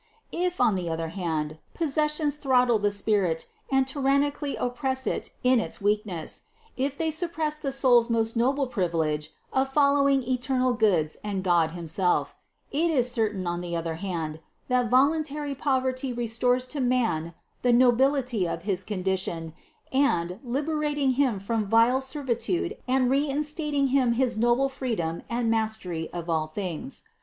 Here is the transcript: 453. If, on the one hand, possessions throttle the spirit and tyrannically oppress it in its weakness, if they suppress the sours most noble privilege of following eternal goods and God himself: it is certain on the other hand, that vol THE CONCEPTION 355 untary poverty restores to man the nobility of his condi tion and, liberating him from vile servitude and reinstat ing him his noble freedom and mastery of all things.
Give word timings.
453. 0.31 0.47
If, 0.47 0.59
on 0.59 0.73
the 0.73 0.89
one 1.03 1.09
hand, 1.11 1.57
possessions 1.75 2.35
throttle 2.37 2.79
the 2.79 2.89
spirit 2.89 3.45
and 3.71 3.87
tyrannically 3.87 4.55
oppress 4.55 5.05
it 5.05 5.29
in 5.43 5.59
its 5.59 5.79
weakness, 5.79 6.41
if 6.75 6.97
they 6.97 7.11
suppress 7.11 7.59
the 7.59 7.71
sours 7.71 8.09
most 8.09 8.35
noble 8.35 8.65
privilege 8.65 9.29
of 9.53 9.69
following 9.71 10.23
eternal 10.23 10.73
goods 10.73 11.17
and 11.23 11.43
God 11.43 11.73
himself: 11.73 12.35
it 12.71 12.89
is 12.89 13.11
certain 13.11 13.45
on 13.45 13.61
the 13.61 13.75
other 13.75 13.93
hand, 13.93 14.39
that 14.69 14.89
vol 14.89 15.09
THE 15.09 15.17
CONCEPTION 15.17 15.35
355 15.35 15.53
untary 15.53 15.61
poverty 15.63 16.13
restores 16.13 16.65
to 16.65 16.79
man 16.79 17.35
the 17.61 17.71
nobility 17.71 18.47
of 18.47 18.63
his 18.63 18.83
condi 18.83 19.19
tion 19.19 19.53
and, 19.93 20.39
liberating 20.43 21.11
him 21.11 21.39
from 21.39 21.67
vile 21.67 22.01
servitude 22.01 22.75
and 22.87 23.11
reinstat 23.11 23.75
ing 23.75 23.87
him 23.89 24.13
his 24.13 24.35
noble 24.35 24.67
freedom 24.67 25.21
and 25.29 25.51
mastery 25.51 26.09
of 26.11 26.27
all 26.27 26.47
things. 26.47 27.03